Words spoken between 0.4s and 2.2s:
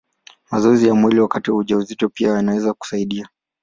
Mazoezi ya mwili wakati wa ujauzito